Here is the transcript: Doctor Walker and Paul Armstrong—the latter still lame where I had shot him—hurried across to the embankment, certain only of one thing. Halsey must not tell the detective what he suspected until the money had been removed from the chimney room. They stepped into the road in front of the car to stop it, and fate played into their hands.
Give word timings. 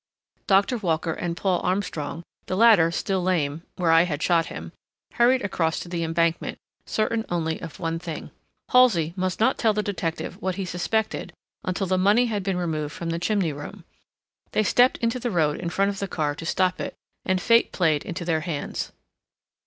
Doctor 0.47 0.79
Walker 0.79 1.13
and 1.13 1.37
Paul 1.37 1.61
Armstrong—the 1.63 2.55
latter 2.57 2.89
still 2.89 3.21
lame 3.21 3.61
where 3.75 3.91
I 3.91 4.01
had 4.05 4.23
shot 4.23 4.47
him—hurried 4.47 5.43
across 5.43 5.77
to 5.79 5.89
the 5.89 6.03
embankment, 6.03 6.57
certain 6.87 7.23
only 7.29 7.61
of 7.61 7.79
one 7.79 7.99
thing. 7.99 8.31
Halsey 8.71 9.13
must 9.15 9.39
not 9.39 9.59
tell 9.59 9.73
the 9.73 9.83
detective 9.83 10.41
what 10.41 10.55
he 10.55 10.65
suspected 10.65 11.33
until 11.63 11.85
the 11.85 11.99
money 11.99 12.25
had 12.25 12.41
been 12.41 12.57
removed 12.57 12.95
from 12.95 13.11
the 13.11 13.19
chimney 13.19 13.53
room. 13.53 13.83
They 14.53 14.63
stepped 14.63 14.97
into 14.97 15.19
the 15.19 15.29
road 15.29 15.59
in 15.59 15.69
front 15.69 15.89
of 15.89 15.99
the 15.99 16.07
car 16.07 16.33
to 16.33 16.47
stop 16.47 16.79
it, 16.81 16.95
and 17.23 17.39
fate 17.39 17.71
played 17.71 18.03
into 18.03 18.25
their 18.25 18.41
hands. 18.41 18.91